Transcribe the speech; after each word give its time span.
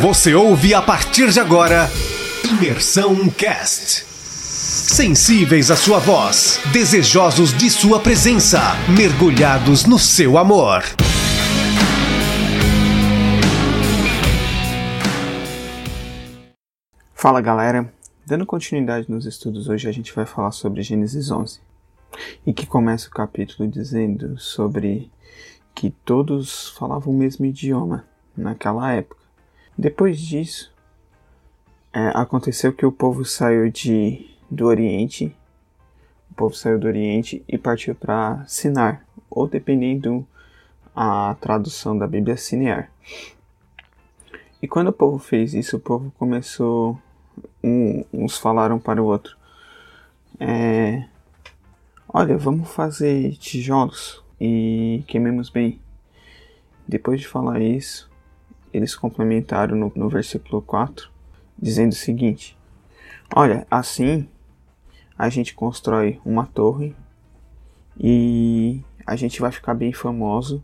Você 0.00 0.34
ouve 0.34 0.74
a 0.74 0.82
partir 0.82 1.30
de 1.30 1.40
agora 1.40 1.88
Imersão 2.44 3.30
Cast. 3.30 4.04
Sensíveis 4.04 5.70
à 5.70 5.76
sua 5.76 5.98
voz, 5.98 6.60
desejosos 6.70 7.56
de 7.56 7.70
sua 7.70 7.98
presença, 7.98 8.60
mergulhados 8.94 9.86
no 9.86 9.98
seu 9.98 10.36
amor. 10.36 10.82
Fala 17.14 17.40
galera, 17.40 17.90
dando 18.26 18.44
continuidade 18.44 19.10
nos 19.10 19.24
estudos, 19.24 19.66
hoje 19.66 19.88
a 19.88 19.92
gente 19.92 20.14
vai 20.14 20.26
falar 20.26 20.50
sobre 20.50 20.82
Gênesis 20.82 21.30
11 21.30 21.58
e 22.46 22.52
que 22.52 22.66
começa 22.66 23.08
o 23.08 23.12
capítulo 23.12 23.66
dizendo 23.66 24.38
sobre 24.38 25.10
que 25.74 25.90
todos 26.04 26.68
falavam 26.76 27.14
o 27.14 27.16
mesmo 27.16 27.46
idioma 27.46 28.04
naquela 28.36 28.92
época. 28.92 29.25
Depois 29.78 30.18
disso, 30.18 30.72
é, 31.92 32.08
aconteceu 32.14 32.72
que 32.72 32.86
o 32.86 32.92
povo 32.92 33.24
saiu 33.24 33.70
de, 33.70 34.30
do 34.50 34.66
Oriente, 34.66 35.36
o 36.30 36.34
povo 36.34 36.54
saiu 36.54 36.78
do 36.78 36.86
Oriente 36.86 37.44
e 37.46 37.58
partiu 37.58 37.94
para 37.94 38.44
Sinar, 38.46 39.04
ou 39.28 39.46
dependendo 39.46 40.26
a 40.94 41.36
tradução 41.40 41.96
da 41.96 42.06
Bíblia, 42.06 42.38
Sinear. 42.38 42.90
E 44.62 44.66
quando 44.66 44.88
o 44.88 44.92
povo 44.92 45.18
fez 45.18 45.52
isso, 45.52 45.76
o 45.76 45.80
povo 45.80 46.10
começou, 46.18 46.98
um, 47.62 48.02
uns 48.12 48.38
falaram 48.38 48.78
para 48.78 49.02
o 49.02 49.06
outro, 49.06 49.36
é, 50.40 51.04
olha, 52.08 52.38
vamos 52.38 52.70
fazer 52.70 53.36
tijolos 53.36 54.24
e 54.40 55.04
queimemos 55.06 55.50
bem. 55.50 55.78
Depois 56.88 57.20
de 57.20 57.28
falar 57.28 57.60
isso, 57.60 58.10
eles 58.76 58.94
complementaram 58.94 59.76
no, 59.76 59.92
no 59.94 60.08
versículo 60.08 60.60
4, 60.62 61.10
dizendo 61.58 61.92
o 61.92 61.96
seguinte: 61.96 62.56
Olha, 63.34 63.66
assim 63.70 64.28
a 65.18 65.28
gente 65.28 65.54
constrói 65.54 66.20
uma 66.24 66.46
torre 66.46 66.94
e 67.98 68.82
a 69.06 69.16
gente 69.16 69.40
vai 69.40 69.50
ficar 69.50 69.74
bem 69.74 69.92
famoso. 69.92 70.62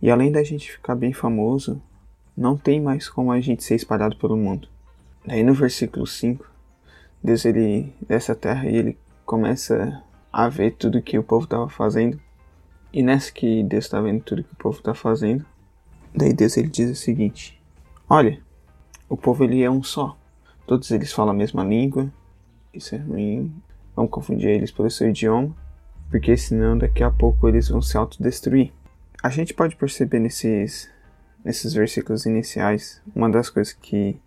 E 0.00 0.10
além 0.10 0.30
da 0.30 0.42
gente 0.42 0.72
ficar 0.72 0.94
bem 0.94 1.12
famoso, 1.12 1.80
não 2.36 2.56
tem 2.56 2.80
mais 2.80 3.08
como 3.08 3.32
a 3.32 3.40
gente 3.40 3.64
ser 3.64 3.74
espalhado 3.74 4.16
pelo 4.16 4.36
mundo. 4.36 4.68
Daí 5.24 5.42
no 5.42 5.54
versículo 5.54 6.06
5, 6.06 6.48
Deus 7.22 7.44
ele 7.44 7.92
dessa 8.06 8.34
terra 8.34 8.68
e 8.68 8.76
ele 8.76 8.98
começa 9.24 10.02
a 10.32 10.48
ver 10.48 10.72
tudo 10.72 11.02
que 11.02 11.18
o 11.18 11.22
povo 11.22 11.44
estava 11.44 11.68
fazendo. 11.68 12.20
E 12.92 13.02
nessa 13.02 13.30
que 13.30 13.62
Deus 13.64 13.84
está 13.84 14.00
vendo 14.00 14.22
tudo 14.22 14.44
que 14.44 14.52
o 14.52 14.56
povo 14.56 14.78
está 14.78 14.94
fazendo, 14.94 15.44
daí 16.14 16.32
Deus 16.32 16.56
ele 16.56 16.68
diz 16.68 16.90
o 16.90 16.94
seguinte: 16.94 17.60
Olha, 18.08 18.40
o 19.08 19.16
povo 19.16 19.44
ele 19.44 19.62
é 19.62 19.70
um 19.70 19.82
só. 19.82 20.16
Todos 20.66 20.90
eles 20.90 21.12
falam 21.12 21.32
a 21.32 21.36
mesma 21.36 21.64
língua. 21.64 22.12
Isso 22.72 22.94
é 22.94 22.98
ruim. 22.98 23.54
Vamos 23.96 24.10
confundir 24.10 24.50
eles 24.50 24.70
pelo 24.70 24.90
seu 24.90 25.08
idioma, 25.08 25.54
porque 26.10 26.36
senão 26.36 26.76
daqui 26.78 27.02
a 27.02 27.10
pouco 27.10 27.48
eles 27.48 27.68
vão 27.68 27.82
se 27.82 27.96
autodestruir. 27.96 28.72
A 29.22 29.28
gente 29.28 29.54
pode 29.54 29.76
perceber 29.76 30.20
nesses 30.20 30.90
nesses 31.44 31.72
versículos 31.72 32.26
iniciais 32.26 33.00
uma 33.14 33.30
das 33.30 33.48
coisas 33.48 33.72
que 33.72 34.20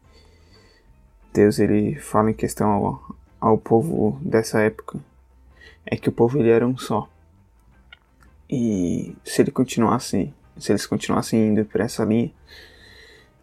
Deus 1.34 1.60
ele 1.60 1.96
fala 1.96 2.32
em 2.32 2.34
questão 2.34 2.70
ao, 2.72 3.16
ao 3.40 3.58
povo 3.58 4.20
dessa 4.22 4.60
época 4.62 5.00
é 5.86 5.96
que 5.96 6.10
o 6.10 6.12
povo 6.12 6.38
ele 6.38 6.50
era 6.50 6.68
um 6.68 6.78
só. 6.78 7.10
E 8.50 9.16
se 9.24 9.42
ele 9.42 9.52
continuasse, 9.52 10.34
se 10.58 10.72
eles 10.72 10.86
continuassem 10.86 11.48
indo 11.48 11.66
por 11.66 11.82
essa 11.82 12.04
linha, 12.04 12.32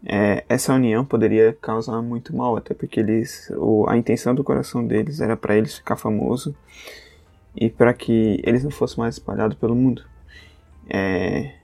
é, 0.05 0.45
essa 0.49 0.75
união 0.75 1.05
poderia 1.05 1.57
causar 1.61 2.01
muito 2.03 2.35
mal, 2.35 2.57
até 2.57 2.75
porque 2.75 3.01
eles, 3.01 3.51
o, 3.57 3.89
a 3.89 3.97
intenção 3.97 4.35
do 4.35 4.45
coração 4.45 4.87
deles 4.87 5.21
era 5.21 5.37
para 5.37 5.57
eles 5.57 5.77
ficar 5.77 5.97
famoso 5.97 6.55
e 7.57 7.69
para 7.69 7.93
que 7.93 8.41
eles 8.45 8.63
não 8.63 8.71
fossem 8.71 8.99
mais 8.99 9.17
espalhados 9.17 9.59
pelo 9.59 9.75
mundo. 9.75 10.05
É, 10.89 11.55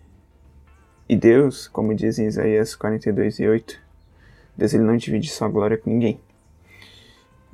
e 1.09 1.17
Deus, 1.17 1.69
como 1.69 1.95
diz 1.95 2.19
em 2.19 2.27
Isaías 2.27 2.75
42 2.75 3.39
e 3.39 3.47
8, 3.47 3.81
Deus 4.57 4.75
ele 4.75 4.85
não 4.85 4.97
divide 4.97 5.31
sua 5.31 5.49
glória 5.49 5.79
com 5.79 5.91
ninguém. 5.91 6.21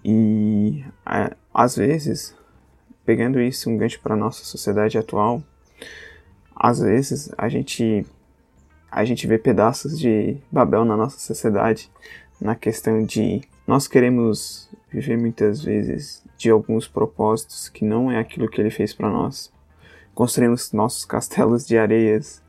E 0.04 0.84
a, 1.04 1.36
às 1.52 1.76
vezes 1.76 2.34
pegando 3.04 3.40
isso 3.40 3.68
um 3.68 3.76
gancho 3.76 4.00
para 4.00 4.14
nossa 4.14 4.44
sociedade 4.44 4.96
atual, 4.96 5.42
às 6.62 6.78
vezes 6.78 7.30
a 7.38 7.48
gente 7.48 8.04
a 8.92 9.02
gente 9.04 9.26
vê 9.26 9.38
pedaços 9.38 9.98
de 9.98 10.36
Babel 10.52 10.84
na 10.84 10.96
nossa 10.96 11.18
sociedade, 11.18 11.90
na 12.40 12.54
questão 12.54 13.02
de 13.02 13.40
nós 13.66 13.88
queremos 13.88 14.68
viver 14.92 15.16
muitas 15.16 15.62
vezes 15.62 16.22
de 16.36 16.50
alguns 16.50 16.86
propósitos 16.86 17.68
que 17.68 17.84
não 17.84 18.10
é 18.10 18.18
aquilo 18.18 18.48
que 18.48 18.60
ele 18.60 18.70
fez 18.70 18.92
para 18.92 19.08
nós. 19.08 19.50
Construímos 20.12 20.72
nossos 20.72 21.04
castelos 21.04 21.66
de 21.66 21.78
areias 21.78 22.42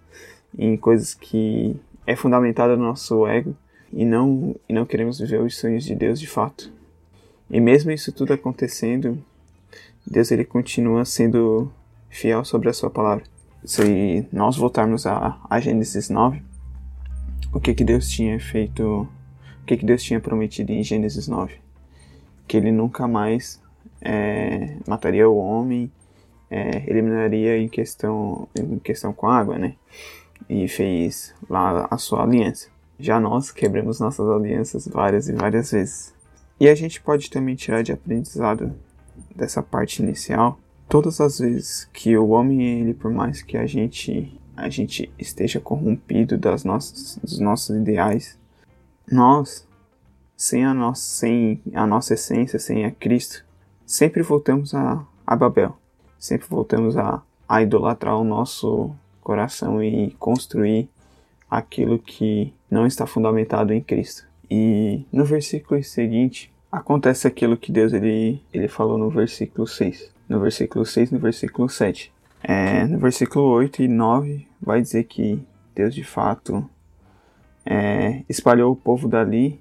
em 0.58 0.76
coisas 0.76 1.14
que 1.14 1.80
é 2.06 2.16
fundamentado 2.16 2.76
no 2.76 2.84
nosso 2.84 3.26
ego 3.26 3.56
e 3.94 4.04
não 4.04 4.56
e 4.68 4.74
não 4.74 4.86
queremos 4.86 5.20
viver 5.20 5.40
os 5.40 5.58
sonhos 5.58 5.86
de 5.86 5.96
Deus 5.96 6.20
de 6.20 6.28
fato. 6.28 6.70
E 7.50 7.62
mesmo 7.62 7.92
isso 7.92 8.12
tudo 8.12 8.34
acontecendo, 8.34 9.24
Deus 10.06 10.32
ele 10.32 10.44
continua 10.44 11.06
sendo 11.06 11.72
fiel 12.10 12.44
sobre 12.44 12.68
a 12.68 12.74
sua 12.74 12.90
palavra. 12.90 13.24
Se 13.64 14.28
nós 14.32 14.58
voltarmos 14.58 15.06
a, 15.06 15.40
a 15.50 15.60
Gênesis 15.60 16.10
9, 16.10 16.42
o 17.54 17.60
que 17.60 17.74
que 17.74 17.84
Deus 17.84 18.10
tinha 18.10 18.40
feito, 18.40 19.08
o 19.62 19.66
que 19.66 19.78
que 19.78 19.86
Deus 19.86 20.02
tinha 20.02 20.20
prometido 20.20 20.72
em 20.72 20.84
Gênesis 20.84 21.28
9? 21.28 21.56
Que 22.48 22.58
ele 22.58 22.72
nunca 22.72 23.08
mais 23.08 23.62
é, 24.02 24.78
mataria 24.88 25.30
o 25.30 25.38
homem, 25.38 25.92
é, 26.50 26.90
eliminaria 26.90 27.58
em 27.58 27.70
questão, 27.70 28.48
em 28.58 28.80
questão 28.80 29.14
com 29.14 29.28
água, 29.28 29.58
né? 29.58 29.76
E 30.50 30.68
fez 30.68 31.36
lá 31.50 31.88
a 31.90 31.98
sua 31.98 32.24
aliança. 32.24 32.68
Já 33.00 33.20
nós 33.20 33.52
quebramos 33.52 34.00
nossas 34.00 34.28
alianças 34.28 34.88
várias 34.88 35.30
e 35.30 35.34
várias 35.34 35.72
vezes. 35.72 36.14
E 36.60 36.68
a 36.68 36.76
gente 36.76 37.00
pode 37.02 37.30
também 37.30 37.56
tirar 37.56 37.84
de 37.84 37.92
aprendizado 37.92 38.76
dessa 39.36 39.62
parte 39.62 40.02
inicial, 40.02 40.60
todas 40.92 41.22
as 41.22 41.40
vezes 41.40 41.90
que 41.94 42.18
o 42.18 42.28
homem, 42.28 42.82
ele, 42.82 42.94
por 42.94 43.10
mais 43.10 43.42
que 43.42 43.56
a 43.56 43.66
gente 43.66 44.38
a 44.58 44.68
gente 44.68 45.10
esteja 45.18 45.60
corrompido 45.60 46.38
das 46.38 46.66
nossas, 46.66 47.18
dos 47.24 47.40
nossos 47.40 47.76
ideais, 47.76 48.38
nós, 49.10 49.66
sem 50.36 50.66
a, 50.66 50.74
nossa, 50.74 51.02
sem 51.02 51.62
a 51.74 51.88
nossa 51.88 52.14
essência, 52.14 52.60
sem 52.60 52.86
a 52.86 52.92
Cristo, 52.92 53.44
sempre 53.86 54.22
voltamos 54.22 54.76
a, 54.76 55.04
a 55.26 55.36
Babel, 55.36 55.76
sempre 56.20 56.48
voltamos 56.48 56.98
a, 56.98 57.24
a 57.48 57.62
idolatrar 57.64 58.18
o 58.18 58.26
nosso 58.26 58.92
coração 59.22 59.82
e 59.82 60.12
construir 60.20 60.90
aquilo 61.50 61.98
que 61.98 62.54
não 62.70 62.86
está 62.86 63.08
fundamentado 63.08 63.74
em 63.74 63.82
Cristo. 63.82 64.26
E 64.50 65.06
no 65.12 65.24
versículo 65.24 65.82
seguinte, 65.82 66.54
acontece 66.70 67.26
aquilo 67.26 67.58
que 67.58 67.72
Deus 67.72 67.94
ele, 67.94 68.44
ele 68.54 68.68
falou 68.68 68.98
no 68.98 69.10
versículo 69.10 69.66
6. 69.66 70.12
No 70.32 70.40
versículo 70.40 70.86
6 70.86 71.12
no 71.12 71.20
versículo 71.20 71.68
7. 71.68 72.10
É, 72.42 72.86
no 72.86 73.00
versículo 73.00 73.48
8 73.50 73.84
e 73.84 73.88
9 73.90 74.48
vai 74.62 74.82
dizer 74.82 75.04
que 75.04 75.46
Deus 75.76 75.94
de 75.94 76.06
fato 76.06 76.70
é, 77.66 78.24
espalhou 78.30 78.72
o 78.72 78.76
povo 78.78 79.10
dali 79.10 79.60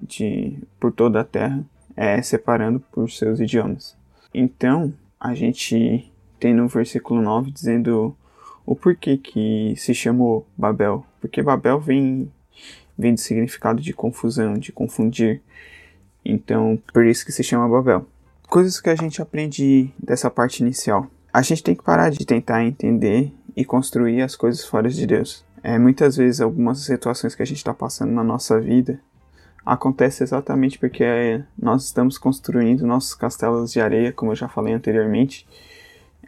de, 0.00 0.56
por 0.78 0.92
toda 0.92 1.20
a 1.20 1.24
terra, 1.24 1.64
é, 1.96 2.22
separando 2.22 2.78
por 2.78 3.10
seus 3.10 3.40
idiomas. 3.40 3.96
Então, 4.32 4.94
a 5.18 5.34
gente 5.34 6.08
tem 6.38 6.54
no 6.54 6.68
versículo 6.68 7.20
9 7.20 7.50
dizendo 7.50 8.16
o 8.64 8.76
porquê 8.76 9.16
que 9.16 9.74
se 9.76 9.92
chamou 9.96 10.46
Babel. 10.56 11.04
Porque 11.20 11.42
Babel 11.42 11.80
vem, 11.80 12.30
vem 12.96 13.14
do 13.14 13.20
significado 13.20 13.82
de 13.82 13.92
confusão, 13.92 14.54
de 14.54 14.70
confundir. 14.70 15.42
Então, 16.24 16.80
por 16.94 17.04
isso 17.04 17.26
que 17.26 17.32
se 17.32 17.42
chama 17.42 17.68
Babel. 17.68 18.06
Coisas 18.48 18.80
que 18.80 18.88
a 18.88 18.96
gente 18.96 19.20
aprende 19.20 19.92
dessa 19.98 20.30
parte 20.30 20.60
inicial. 20.60 21.06
A 21.30 21.42
gente 21.42 21.62
tem 21.62 21.74
que 21.74 21.82
parar 21.82 22.10
de 22.10 22.24
tentar 22.24 22.64
entender 22.64 23.30
e 23.54 23.62
construir 23.62 24.22
as 24.22 24.34
coisas 24.34 24.64
fora 24.64 24.88
de 24.88 25.06
Deus. 25.06 25.44
É, 25.62 25.78
muitas 25.78 26.16
vezes, 26.16 26.40
algumas 26.40 26.78
situações 26.78 27.34
que 27.34 27.42
a 27.42 27.44
gente 27.44 27.58
está 27.58 27.74
passando 27.74 28.12
na 28.12 28.24
nossa 28.24 28.58
vida 28.58 29.00
acontece 29.66 30.22
exatamente 30.22 30.78
porque 30.78 31.04
é, 31.04 31.44
nós 31.58 31.84
estamos 31.84 32.16
construindo 32.16 32.86
nossos 32.86 33.14
castelos 33.14 33.70
de 33.70 33.82
areia, 33.82 34.14
como 34.14 34.32
eu 34.32 34.36
já 34.36 34.48
falei 34.48 34.72
anteriormente. 34.72 35.46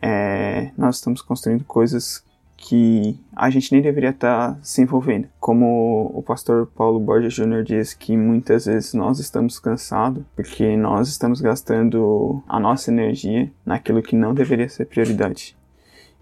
É, 0.03 0.73
nós 0.77 0.97
estamos 0.97 1.23
construindo 1.23 1.65
coisas 1.65 2.23
que 2.61 3.19
a 3.35 3.49
gente 3.49 3.73
nem 3.73 3.81
deveria 3.81 4.11
estar 4.11 4.55
tá 4.55 4.59
se 4.63 4.83
envolvendo. 4.83 5.27
Como 5.41 6.13
o 6.15 6.23
pastor 6.23 6.67
Paulo 6.67 7.01
Borges 7.01 7.33
Jr. 7.33 7.65
diz 7.65 7.95
que 7.95 8.15
muitas 8.17 8.67
vezes 8.67 8.93
nós 8.93 9.19
estamos 9.19 9.59
cansados 9.59 10.23
porque 10.37 10.77
nós 10.77 11.09
estamos 11.09 11.41
gastando 11.41 12.43
a 12.47 12.61
nossa 12.61 12.91
energia 12.91 13.51
naquilo 13.65 14.03
que 14.03 14.15
não 14.15 14.35
deveria 14.35 14.69
ser 14.69 14.85
prioridade. 14.85 15.57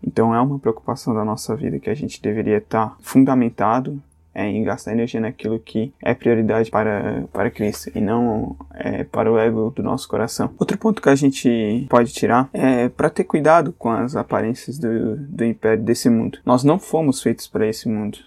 Então 0.00 0.32
é 0.32 0.40
uma 0.40 0.60
preocupação 0.60 1.12
da 1.12 1.24
nossa 1.24 1.56
vida 1.56 1.80
que 1.80 1.90
a 1.90 1.94
gente 1.94 2.22
deveria 2.22 2.58
estar 2.58 2.90
tá 2.90 2.96
fundamentado 3.00 4.00
é 4.38 4.48
em 4.48 4.62
gastar 4.62 4.92
energia 4.92 5.20
naquilo 5.20 5.58
que 5.58 5.92
é 6.00 6.14
prioridade 6.14 6.70
para, 6.70 7.24
para 7.32 7.50
Cristo 7.50 7.90
e 7.92 8.00
não 8.00 8.56
é, 8.72 9.02
para 9.02 9.30
o 9.30 9.36
ego 9.36 9.70
do 9.74 9.82
nosso 9.82 10.08
coração. 10.08 10.54
Outro 10.56 10.78
ponto 10.78 11.02
que 11.02 11.08
a 11.08 11.16
gente 11.16 11.86
pode 11.90 12.12
tirar 12.12 12.48
é 12.52 12.88
para 12.88 13.10
ter 13.10 13.24
cuidado 13.24 13.74
com 13.76 13.90
as 13.90 14.14
aparências 14.14 14.78
do, 14.78 15.16
do 15.16 15.44
império 15.44 15.82
desse 15.82 16.08
mundo. 16.08 16.38
Nós 16.46 16.62
não 16.62 16.78
fomos 16.78 17.20
feitos 17.20 17.48
para 17.48 17.66
esse 17.66 17.88
mundo. 17.88 18.18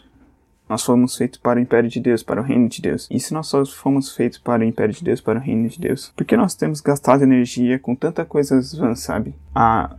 Nós 0.68 0.84
fomos 0.84 1.18
feitos 1.18 1.40
para 1.40 1.60
o 1.60 1.62
império 1.62 1.90
de 1.90 2.00
Deus, 2.00 2.24
para 2.24 2.42
o 2.42 2.44
reino 2.44 2.68
de 2.68 2.81
Deus. 2.81 3.08
E 3.10 3.19
se 3.19 3.34
nós 3.34 3.48
só 3.48 3.66
fomos 3.66 4.13
feitos 4.13 4.38
para 4.38 4.62
o 4.62 4.66
império 4.66 4.94
de 4.94 5.04
Deus, 5.04 5.22
para 5.22 5.40
o 5.40 5.42
reino 5.42 5.68
de 5.68 5.80
Deus, 5.80 6.13
por 6.16 6.25
que 6.25 6.38
nós 6.38 6.56
temos 6.56 6.81
gastado 6.81 7.24
energia 7.24 7.80
com 7.80 7.96
tanta 7.96 8.24
coisa 8.25 8.60
vã, 8.78 8.96
sabe? 8.96 9.34
A, 9.54 9.96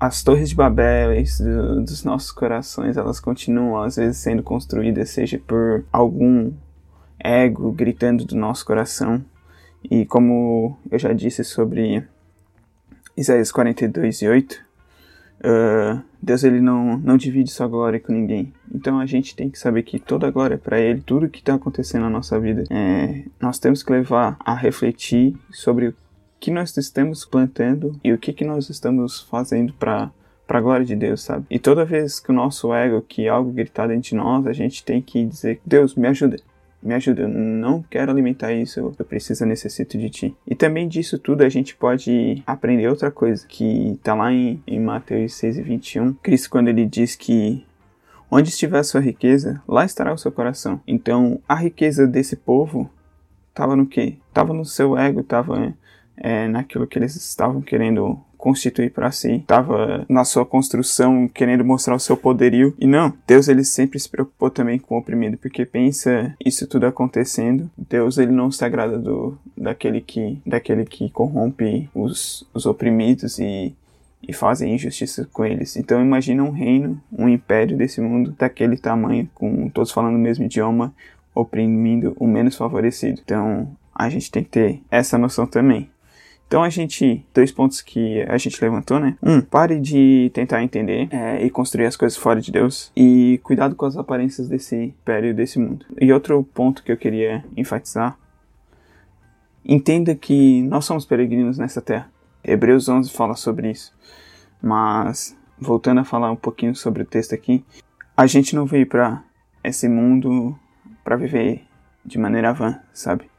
as 0.00 0.22
torres 0.22 0.48
de 0.48 0.54
Babel 0.54 1.10
do, 1.38 1.84
dos 1.84 2.02
nossos 2.02 2.32
corações, 2.32 2.96
elas 2.96 3.20
continuam 3.20 3.82
às 3.82 3.96
vezes 3.96 4.16
sendo 4.16 4.42
construídas, 4.42 5.10
seja 5.10 5.38
por 5.38 5.84
algum 5.92 6.50
ego 7.18 7.70
gritando 7.70 8.24
do 8.24 8.34
nosso 8.34 8.64
coração. 8.64 9.22
E 9.84 10.06
como 10.06 10.78
eu 10.90 10.98
já 10.98 11.12
disse 11.12 11.44
sobre 11.44 12.02
Isaías 13.16 13.52
42 13.52 14.22
e 14.22 14.28
8, 14.28 14.70
Uh, 15.42 16.02
Deus 16.22 16.44
ele 16.44 16.60
não, 16.60 16.98
não 16.98 17.16
divide 17.16 17.50
sua 17.50 17.66
glória 17.66 17.98
com 17.98 18.12
ninguém. 18.12 18.52
Então 18.72 19.00
a 19.00 19.06
gente 19.06 19.34
tem 19.34 19.48
que 19.48 19.58
saber 19.58 19.82
que 19.84 19.98
toda 19.98 20.26
a 20.26 20.30
glória 20.30 20.56
é 20.56 20.58
para 20.58 20.78
Ele, 20.78 21.00
tudo 21.00 21.30
que 21.30 21.38
está 21.38 21.54
acontecendo 21.54 22.02
na 22.02 22.10
nossa 22.10 22.38
vida, 22.38 22.64
é, 22.68 23.24
nós 23.40 23.58
temos 23.58 23.82
que 23.82 23.90
levar 23.90 24.36
a 24.40 24.54
refletir 24.54 25.34
sobre 25.50 25.88
o 25.88 25.94
que 26.40 26.50
nós 26.50 26.76
estamos 26.76 27.24
plantando 27.24 27.94
e 28.02 28.12
o 28.12 28.18
que, 28.18 28.32
que 28.32 28.44
nós 28.44 28.68
estamos 28.70 29.20
fazendo 29.20 29.72
para 29.74 30.10
para 30.46 30.58
a 30.58 30.62
glória 30.62 30.84
de 30.84 30.96
Deus, 30.96 31.22
sabe? 31.22 31.46
E 31.48 31.60
toda 31.60 31.84
vez 31.84 32.18
que 32.18 32.32
o 32.32 32.34
nosso 32.34 32.74
ego, 32.74 33.00
que 33.00 33.28
algo 33.28 33.52
gritar 33.52 33.86
dentro 33.86 34.08
de 34.08 34.16
nós, 34.16 34.48
a 34.48 34.52
gente 34.52 34.82
tem 34.82 35.00
que 35.00 35.24
dizer: 35.24 35.60
Deus, 35.64 35.94
me 35.94 36.08
ajuda 36.08 36.38
me 36.82 36.94
ajuda, 36.94 37.22
eu 37.22 37.28
não 37.28 37.82
quero 37.82 38.10
alimentar 38.10 38.52
isso, 38.52 38.80
eu 38.80 39.04
preciso, 39.04 39.44
eu 39.44 39.48
necessito 39.48 39.98
de 39.98 40.08
ti. 40.08 40.36
E 40.46 40.54
também 40.54 40.88
disso 40.88 41.18
tudo 41.18 41.42
a 41.42 41.48
gente 41.48 41.76
pode 41.76 42.42
aprender 42.46 42.88
outra 42.88 43.10
coisa, 43.10 43.46
que 43.46 43.98
tá 44.02 44.14
lá 44.14 44.32
em, 44.32 44.62
em 44.66 44.80
Mateus 44.80 45.34
6 45.34 45.58
e 45.58 45.62
21, 45.62 46.14
Cristo 46.14 46.50
quando 46.50 46.68
ele 46.68 46.86
diz 46.86 47.14
que 47.14 47.64
onde 48.30 48.48
estiver 48.48 48.78
a 48.78 48.84
sua 48.84 49.00
riqueza, 49.00 49.62
lá 49.68 49.84
estará 49.84 50.12
o 50.12 50.18
seu 50.18 50.32
coração. 50.32 50.80
Então 50.86 51.40
a 51.46 51.54
riqueza 51.54 52.06
desse 52.06 52.36
povo 52.36 52.90
estava 53.50 53.76
no 53.76 53.86
quê? 53.86 54.16
Tava 54.32 54.54
no 54.54 54.64
seu 54.64 54.96
ego, 54.96 55.22
tava 55.22 55.74
é, 56.20 56.46
naquilo 56.46 56.86
que 56.86 56.98
eles 56.98 57.16
estavam 57.16 57.60
querendo 57.60 58.20
constituir 58.36 58.90
para 58.90 59.10
si, 59.10 59.32
estava 59.32 60.04
na 60.08 60.24
sua 60.24 60.46
construção 60.46 61.28
querendo 61.28 61.64
mostrar 61.64 61.94
o 61.94 62.00
seu 62.00 62.16
poderio. 62.16 62.74
E 62.78 62.86
não, 62.86 63.12
Deus 63.26 63.48
ele 63.48 63.64
sempre 63.64 63.98
se 63.98 64.08
preocupou 64.08 64.50
também 64.50 64.78
com 64.78 64.94
o 64.94 64.98
oprimido, 64.98 65.36
porque 65.36 65.66
pensa 65.66 66.34
isso 66.44 66.66
tudo 66.66 66.86
acontecendo, 66.86 67.70
Deus 67.76 68.16
ele 68.16 68.32
não 68.32 68.50
se 68.50 68.64
agrada 68.64 68.98
do 68.98 69.36
daquele 69.56 70.00
que 70.00 70.40
daquele 70.46 70.86
que 70.86 71.10
corrompe 71.10 71.90
os, 71.94 72.48
os 72.54 72.64
oprimidos 72.64 73.38
e 73.38 73.74
e 74.26 74.32
fazem 74.32 74.74
injustiça 74.74 75.28
com 75.32 75.44
eles. 75.44 75.76
Então 75.76 76.00
imagina 76.00 76.44
um 76.44 76.50
reino, 76.50 77.00
um 77.10 77.28
império 77.28 77.76
desse 77.76 78.00
mundo 78.00 78.34
daquele 78.38 78.76
tamanho, 78.76 79.28
com 79.34 79.68
todos 79.70 79.90
falando 79.90 80.16
o 80.16 80.18
mesmo 80.18 80.44
idioma, 80.44 80.94
oprimindo 81.34 82.14
o 82.18 82.26
menos 82.26 82.54
favorecido. 82.54 83.20
Então 83.24 83.74
a 83.94 84.08
gente 84.08 84.30
tem 84.30 84.44
que 84.44 84.50
ter 84.50 84.82
essa 84.90 85.16
noção 85.16 85.46
também. 85.46 85.90
Então 86.50 86.64
a 86.64 86.68
gente, 86.68 87.24
dois 87.32 87.52
pontos 87.52 87.80
que 87.80 88.22
a 88.22 88.36
gente 88.36 88.60
levantou, 88.60 88.98
né? 88.98 89.16
Um, 89.22 89.40
pare 89.40 89.78
de 89.78 90.32
tentar 90.34 90.64
entender 90.64 91.06
é, 91.12 91.46
e 91.46 91.48
construir 91.48 91.86
as 91.86 91.96
coisas 91.96 92.18
fora 92.18 92.40
de 92.40 92.50
Deus 92.50 92.90
e 92.96 93.38
cuidado 93.44 93.76
com 93.76 93.86
as 93.86 93.96
aparências 93.96 94.48
desse 94.48 94.74
império, 94.86 95.32
desse 95.32 95.60
mundo. 95.60 95.86
E 96.00 96.12
outro 96.12 96.42
ponto 96.42 96.82
que 96.82 96.90
eu 96.90 96.96
queria 96.96 97.44
enfatizar, 97.56 98.18
entenda 99.64 100.12
que 100.12 100.62
nós 100.62 100.84
somos 100.84 101.04
peregrinos 101.04 101.56
nessa 101.56 101.80
terra. 101.80 102.10
Hebreus 102.42 102.88
11 102.88 103.12
fala 103.12 103.36
sobre 103.36 103.70
isso. 103.70 103.94
Mas, 104.60 105.36
voltando 105.56 106.00
a 106.00 106.04
falar 106.04 106.32
um 106.32 106.36
pouquinho 106.36 106.74
sobre 106.74 107.04
o 107.04 107.06
texto 107.06 107.32
aqui, 107.32 107.64
a 108.16 108.26
gente 108.26 108.56
não 108.56 108.66
veio 108.66 108.88
para 108.88 109.22
esse 109.62 109.88
mundo 109.88 110.58
para 111.04 111.14
viver 111.14 111.62
de 112.04 112.18
maneira 112.18 112.52
vã, 112.52 112.76
sabe? 112.92 113.30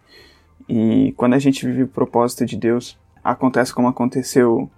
E 0.73 1.11
quando 1.17 1.33
a 1.33 1.39
gente 1.39 1.65
vive 1.65 1.83
o 1.83 1.87
propósito 1.87 2.45
de 2.45 2.55
Deus, 2.55 2.97
acontece 3.21 3.73
como 3.73 3.89
aconteceu, 3.89 4.71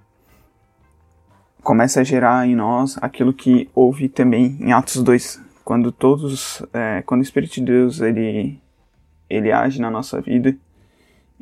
começa 1.62 2.01
a 2.01 2.04
gerar 2.04 2.48
em 2.48 2.56
nós 2.56 2.98
aquilo 3.00 3.31
que 3.31 3.69
houve 3.75 4.10
também 4.10 4.57
em 4.60 4.74
Atos 4.74 5.04
2, 5.04 5.40
quando 5.63 5.92
todos, 5.92 6.63
é, 6.74 7.04
quando 7.04 7.19
o 7.19 7.24
Espírito 7.24 7.54
de 7.54 7.62
Deus 7.62 8.01
ele, 8.01 8.60
ele 9.30 9.51
age 9.51 9.80
na 9.80 9.92
nossa 9.92 10.19
vida 10.19 10.57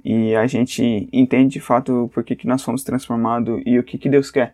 e 0.03 0.35
a 0.35 0.45
gente 0.47 1.07
entende 1.13 1.53
de 1.53 1.61
fato 1.61 2.11
por 2.13 2.21
que, 2.21 2.35
que 2.35 2.45
nós 2.45 2.61
fomos 2.61 2.83
transformados 2.83 3.61
e 3.65 3.79
o 3.79 3.83
que, 3.83 3.97
que 3.97 4.09
Deus 4.09 4.29
quer. 4.29 4.53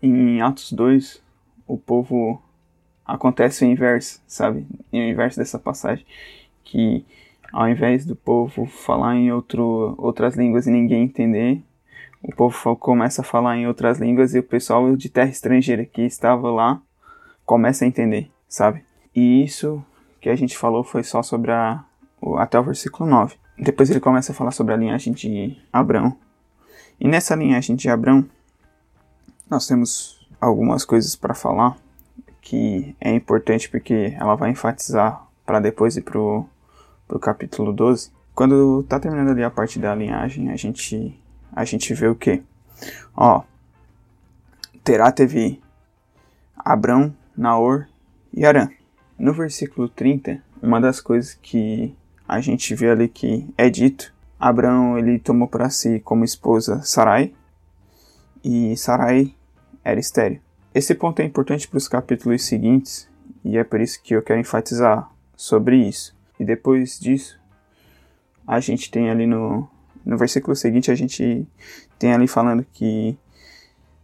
Em 0.00 0.40
Atos 0.40 0.70
2, 0.70 1.20
o 1.66 1.76
povo 1.76 2.40
acontece 3.04 3.64
o 3.64 3.68
inverso, 3.68 4.22
sabe? 4.24 4.68
O 4.92 4.96
inverso 4.96 5.36
dessa 5.36 5.58
passagem, 5.58 6.06
que 6.62 7.04
ao 7.52 7.68
invés 7.68 8.04
do 8.04 8.14
povo 8.14 8.66
falar 8.66 9.16
em 9.16 9.32
outro, 9.32 9.94
outras 9.98 10.36
línguas 10.36 10.66
e 10.66 10.70
ninguém 10.70 11.04
entender, 11.04 11.62
o 12.22 12.34
povo 12.34 12.76
começa 12.76 13.22
a 13.22 13.24
falar 13.24 13.56
em 13.56 13.66
outras 13.66 13.98
línguas 13.98 14.34
e 14.34 14.38
o 14.38 14.42
pessoal 14.42 14.94
de 14.94 15.08
terra 15.08 15.30
estrangeira 15.30 15.84
que 15.84 16.02
estava 16.02 16.50
lá 16.50 16.80
começa 17.44 17.84
a 17.84 17.88
entender, 17.88 18.30
sabe? 18.48 18.84
E 19.14 19.42
isso 19.42 19.82
que 20.20 20.28
a 20.28 20.36
gente 20.36 20.56
falou 20.56 20.84
foi 20.84 21.02
só 21.02 21.22
sobre 21.22 21.50
a, 21.50 21.82
até 22.38 22.58
o 22.58 22.62
versículo 22.62 23.08
9. 23.08 23.36
Depois 23.58 23.90
ele 23.90 24.00
começa 24.00 24.32
a 24.32 24.34
falar 24.34 24.50
sobre 24.50 24.74
a 24.74 24.76
linhagem 24.76 25.12
de 25.12 25.56
Abraão. 25.72 26.16
E 27.00 27.08
nessa 27.08 27.34
linhagem 27.34 27.74
de 27.74 27.88
Abraão, 27.88 28.26
nós 29.48 29.66
temos 29.66 30.26
algumas 30.40 30.84
coisas 30.84 31.16
para 31.16 31.34
falar 31.34 31.76
que 32.40 32.94
é 33.00 33.12
importante 33.14 33.68
porque 33.68 34.14
ela 34.18 34.34
vai 34.34 34.50
enfatizar 34.50 35.26
para 35.44 35.60
depois 35.60 35.96
ir 35.96 36.02
pro 36.02 36.46
pro 37.10 37.18
capítulo 37.18 37.72
12, 37.72 38.12
quando 38.32 38.84
tá 38.84 39.00
terminando 39.00 39.30
ali 39.30 39.42
a 39.42 39.50
parte 39.50 39.80
da 39.80 39.92
linhagem, 39.92 40.48
a 40.48 40.54
gente 40.54 41.20
a 41.52 41.64
gente 41.64 41.92
vê 41.92 42.06
o 42.06 42.14
que? 42.14 42.40
Ó, 43.16 43.42
Terá 44.84 45.10
teve 45.10 45.60
Abrão, 46.56 47.12
Naor 47.36 47.88
e 48.32 48.46
Arã. 48.46 48.68
No 49.18 49.32
versículo 49.32 49.88
30, 49.88 50.40
uma 50.62 50.80
das 50.80 51.00
coisas 51.00 51.34
que 51.34 51.92
a 52.28 52.40
gente 52.40 52.76
vê 52.76 52.90
ali 52.90 53.08
que 53.08 53.52
é 53.58 53.68
dito, 53.68 54.14
Abrão 54.38 54.96
ele 54.96 55.18
tomou 55.18 55.48
para 55.48 55.68
si 55.68 55.98
como 55.98 56.24
esposa 56.24 56.80
Sarai 56.82 57.34
e 58.44 58.76
Sarai 58.76 59.34
era 59.82 59.98
estéreo. 59.98 60.40
Esse 60.72 60.94
ponto 60.94 61.20
é 61.20 61.24
importante 61.24 61.66
para 61.66 61.78
os 61.78 61.88
capítulos 61.88 62.44
seguintes 62.44 63.10
e 63.44 63.58
é 63.58 63.64
por 63.64 63.80
isso 63.80 64.00
que 64.00 64.14
eu 64.14 64.22
quero 64.22 64.38
enfatizar 64.38 65.10
sobre 65.36 65.76
isso. 65.76 66.19
E 66.40 66.44
depois 66.44 66.98
disso, 66.98 67.38
a 68.46 68.58
gente 68.60 68.90
tem 68.90 69.10
ali 69.10 69.26
no, 69.26 69.68
no 70.02 70.16
versículo 70.16 70.56
seguinte, 70.56 70.90
a 70.90 70.94
gente 70.94 71.46
tem 71.98 72.14
ali 72.14 72.26
falando 72.26 72.64
que 72.72 73.14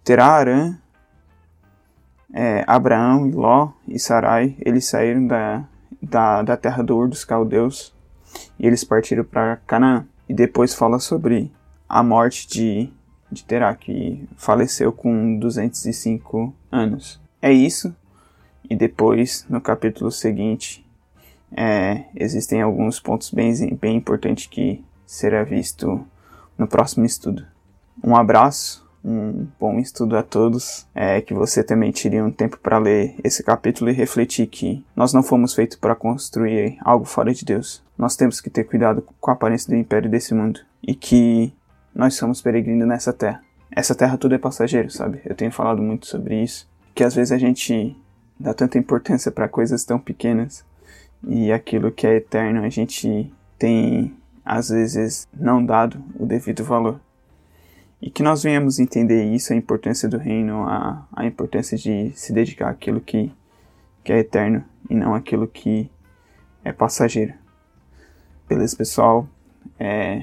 terá 0.05 0.26
Arã, 0.26 0.76
é, 2.35 2.62
Abraão, 2.66 3.31
Ló 3.31 3.73
e 3.88 3.99
Sarai, 3.99 4.55
eles 4.61 4.85
saíram 4.85 5.26
da, 5.26 5.66
da, 6.02 6.43
da 6.43 6.57
terra 6.59 6.83
do 6.83 6.95
Ur 6.95 7.09
dos 7.09 7.25
Caldeus 7.25 7.95
e 8.59 8.66
eles 8.66 8.85
partiram 8.85 9.25
para 9.25 9.57
Canaã. 9.66 10.07
E 10.28 10.35
depois 10.35 10.75
fala 10.75 10.99
sobre 10.99 11.50
a 11.88 12.02
morte 12.02 12.47
de, 12.49 12.93
de 13.33 13.45
Terá, 13.45 13.75
que 13.75 14.28
faleceu 14.37 14.93
com 14.93 15.38
205 15.38 16.55
anos. 16.71 17.19
É 17.40 17.50
isso. 17.50 17.97
E 18.69 18.76
depois, 18.76 19.47
no 19.49 19.59
capítulo 19.59 20.11
seguinte, 20.11 20.86
é, 21.55 22.05
existem 22.15 22.62
alguns 22.62 22.99
pontos 22.99 23.31
bem, 23.31 23.53
bem 23.81 23.97
importantes 23.97 24.47
que 24.47 24.85
será 25.05 25.45
visto 25.45 26.05
no 26.57 26.67
próximo 26.67 27.05
estudo. 27.05 27.47
Um 28.03 28.17
abraço, 28.17 28.87
um 29.05 29.47
bom 29.59 29.79
estudo 29.79 30.17
a 30.17 30.23
todos. 30.23 30.87
É 30.95 31.21
que 31.21 31.33
você 31.33 31.62
também 31.62 31.93
tire 31.93 32.21
um 32.21 32.31
tempo 32.31 32.59
para 32.59 32.79
ler 32.79 33.15
esse 33.23 33.43
capítulo 33.43 33.91
e 33.91 33.95
refletir 33.95 34.47
que 34.49 34.85
nós 34.95 35.12
não 35.12 35.23
fomos 35.23 35.55
feitos 35.55 35.79
para 35.79 35.95
construir 35.95 36.76
algo 36.81 37.05
fora 37.05 37.33
de 37.33 37.45
Deus. 37.45 37.83
Nós 37.97 38.17
temos 38.17 38.41
que 38.41 38.50
ter 38.50 38.65
cuidado 38.65 39.03
com 39.21 39.31
a 39.31 39.35
aparência 39.35 39.69
do 39.69 39.76
império 39.76 40.11
desse 40.11 40.35
mundo 40.35 40.61
e 40.83 40.95
que 40.95 41.55
nós 41.95 42.15
somos 42.15 42.43
peregrinos 42.43 42.87
nessa 42.87 43.12
terra. 43.12 43.43
Essa 43.71 43.95
terra 43.95 44.19
tudo 44.19 44.35
é 44.35 44.38
passageiro, 44.38 44.91
sabe? 44.91 45.21
Eu 45.25 45.35
tenho 45.35 45.50
falado 45.50 45.83
muito 45.83 46.07
sobre 46.07 46.43
isso, 46.43 46.69
que 46.95 47.03
às 47.05 47.15
vezes 47.15 47.33
a 47.33 47.38
gente 47.38 47.97
dá 48.38 48.53
tanta 48.53 48.79
importância 48.79 49.31
para 49.31 49.49
coisas 49.49 49.85
tão 49.85 49.99
pequenas 49.99 50.65
e 51.25 51.52
aquilo 51.52 51.90
que 51.90 52.06
é 52.06 52.16
eterno 52.16 52.64
a 52.64 52.68
gente 52.68 53.32
tem 53.58 54.14
às 54.44 54.68
vezes 54.68 55.26
não 55.35 55.64
dado 55.64 56.02
o 56.18 56.25
devido 56.25 56.62
valor. 56.62 57.00
E 58.00 58.11
que 58.11 58.23
nós 58.23 58.42
venhamos 58.42 58.78
entender 58.78 59.25
isso, 59.25 59.52
a 59.52 59.56
importância 59.56 60.08
do 60.08 60.18
reino, 60.18 60.62
a, 60.68 61.06
a 61.12 61.26
importância 61.26 61.76
de 61.76 62.12
se 62.12 62.32
dedicar 62.32 62.70
àquilo 62.70 63.00
que, 63.00 63.32
que 64.04 64.12
é 64.12 64.18
eterno 64.18 64.64
e 64.88 64.94
não 64.94 65.14
aquilo 65.14 65.49
que 65.49 65.90
é 66.62 66.73
passageiro. 66.73 67.35
Beleza, 68.49 68.76
pessoal? 68.76 69.28
É, 69.78 70.23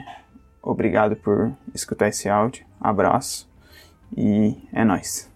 obrigado 0.61 1.15
por 1.17 1.51
escutar 1.73 2.07
esse 2.07 2.29
áudio. 2.29 2.65
Abraço 2.79 3.49
e 4.15 4.55
é 4.71 4.85
nóis. 4.85 5.32